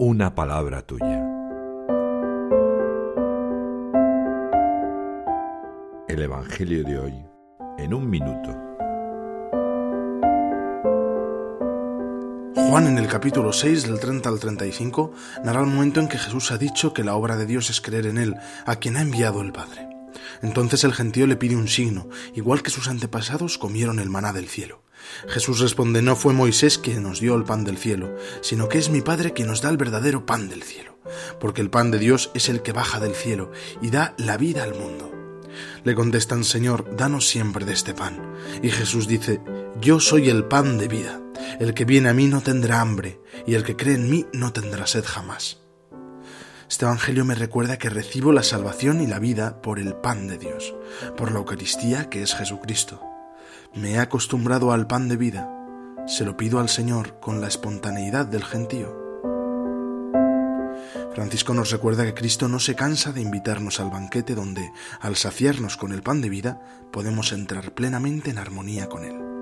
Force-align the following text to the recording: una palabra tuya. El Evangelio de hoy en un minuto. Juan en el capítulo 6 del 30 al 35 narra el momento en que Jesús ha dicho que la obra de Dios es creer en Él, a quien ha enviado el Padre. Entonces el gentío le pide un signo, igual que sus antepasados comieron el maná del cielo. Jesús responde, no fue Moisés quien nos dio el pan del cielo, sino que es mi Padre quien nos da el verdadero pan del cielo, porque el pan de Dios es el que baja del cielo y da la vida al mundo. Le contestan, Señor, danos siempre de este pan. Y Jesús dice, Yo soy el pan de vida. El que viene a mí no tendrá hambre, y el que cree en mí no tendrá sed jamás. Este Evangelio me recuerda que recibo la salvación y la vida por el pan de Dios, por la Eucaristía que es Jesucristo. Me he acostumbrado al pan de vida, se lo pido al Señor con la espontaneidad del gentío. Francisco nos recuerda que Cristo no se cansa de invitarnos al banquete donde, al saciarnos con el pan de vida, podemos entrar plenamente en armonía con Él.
una 0.00 0.32
palabra 0.32 0.82
tuya. 0.82 1.26
El 6.06 6.22
Evangelio 6.22 6.84
de 6.84 6.98
hoy 7.00 7.14
en 7.78 7.92
un 7.92 8.08
minuto. 8.08 8.50
Juan 12.54 12.86
en 12.86 12.98
el 12.98 13.08
capítulo 13.08 13.52
6 13.52 13.88
del 13.88 13.98
30 13.98 14.28
al 14.28 14.38
35 14.38 15.12
narra 15.42 15.62
el 15.62 15.66
momento 15.66 15.98
en 15.98 16.06
que 16.06 16.18
Jesús 16.18 16.52
ha 16.52 16.58
dicho 16.58 16.92
que 16.92 17.02
la 17.02 17.16
obra 17.16 17.36
de 17.36 17.46
Dios 17.46 17.68
es 17.68 17.80
creer 17.80 18.06
en 18.06 18.18
Él, 18.18 18.36
a 18.66 18.76
quien 18.76 18.96
ha 18.96 19.02
enviado 19.02 19.42
el 19.42 19.50
Padre. 19.50 19.88
Entonces 20.42 20.84
el 20.84 20.94
gentío 20.94 21.26
le 21.26 21.34
pide 21.34 21.56
un 21.56 21.66
signo, 21.66 22.08
igual 22.36 22.62
que 22.62 22.70
sus 22.70 22.86
antepasados 22.86 23.58
comieron 23.58 23.98
el 23.98 24.10
maná 24.10 24.32
del 24.32 24.46
cielo. 24.46 24.84
Jesús 25.28 25.60
responde, 25.60 26.02
no 26.02 26.16
fue 26.16 26.32
Moisés 26.32 26.78
quien 26.78 27.02
nos 27.02 27.20
dio 27.20 27.34
el 27.34 27.44
pan 27.44 27.64
del 27.64 27.78
cielo, 27.78 28.16
sino 28.40 28.68
que 28.68 28.78
es 28.78 28.90
mi 28.90 29.00
Padre 29.00 29.32
quien 29.32 29.48
nos 29.48 29.62
da 29.62 29.70
el 29.70 29.76
verdadero 29.76 30.26
pan 30.26 30.48
del 30.48 30.62
cielo, 30.62 30.98
porque 31.40 31.60
el 31.60 31.70
pan 31.70 31.90
de 31.90 31.98
Dios 31.98 32.30
es 32.34 32.48
el 32.48 32.62
que 32.62 32.72
baja 32.72 33.00
del 33.00 33.14
cielo 33.14 33.50
y 33.82 33.90
da 33.90 34.14
la 34.18 34.36
vida 34.36 34.64
al 34.64 34.74
mundo. 34.74 35.12
Le 35.84 35.94
contestan, 35.94 36.44
Señor, 36.44 36.96
danos 36.96 37.28
siempre 37.28 37.64
de 37.64 37.72
este 37.72 37.94
pan. 37.94 38.34
Y 38.62 38.70
Jesús 38.70 39.08
dice, 39.08 39.40
Yo 39.80 40.00
soy 40.00 40.28
el 40.28 40.44
pan 40.44 40.78
de 40.78 40.88
vida. 40.88 41.20
El 41.60 41.74
que 41.74 41.84
viene 41.84 42.08
a 42.08 42.14
mí 42.14 42.26
no 42.26 42.42
tendrá 42.42 42.80
hambre, 42.80 43.20
y 43.46 43.54
el 43.54 43.64
que 43.64 43.76
cree 43.76 43.94
en 43.94 44.10
mí 44.10 44.26
no 44.32 44.52
tendrá 44.52 44.86
sed 44.86 45.04
jamás. 45.06 45.58
Este 46.68 46.84
Evangelio 46.84 47.24
me 47.24 47.34
recuerda 47.34 47.78
que 47.78 47.88
recibo 47.88 48.32
la 48.32 48.42
salvación 48.42 49.00
y 49.00 49.06
la 49.06 49.18
vida 49.18 49.62
por 49.62 49.78
el 49.78 49.94
pan 49.94 50.28
de 50.28 50.36
Dios, 50.36 50.74
por 51.16 51.32
la 51.32 51.38
Eucaristía 51.38 52.10
que 52.10 52.22
es 52.22 52.34
Jesucristo. 52.34 53.00
Me 53.74 53.92
he 53.92 53.98
acostumbrado 53.98 54.72
al 54.72 54.86
pan 54.86 55.08
de 55.08 55.16
vida, 55.16 55.48
se 56.06 56.24
lo 56.24 56.36
pido 56.36 56.58
al 56.58 56.68
Señor 56.68 57.20
con 57.20 57.40
la 57.40 57.48
espontaneidad 57.48 58.26
del 58.26 58.44
gentío. 58.44 58.96
Francisco 61.14 61.52
nos 61.52 61.70
recuerda 61.70 62.04
que 62.04 62.14
Cristo 62.14 62.48
no 62.48 62.60
se 62.60 62.74
cansa 62.74 63.12
de 63.12 63.20
invitarnos 63.20 63.80
al 63.80 63.90
banquete 63.90 64.34
donde, 64.34 64.72
al 65.00 65.16
saciarnos 65.16 65.76
con 65.76 65.92
el 65.92 66.02
pan 66.02 66.20
de 66.20 66.30
vida, 66.30 66.60
podemos 66.90 67.32
entrar 67.32 67.72
plenamente 67.72 68.30
en 68.30 68.38
armonía 68.38 68.88
con 68.88 69.04
Él. 69.04 69.37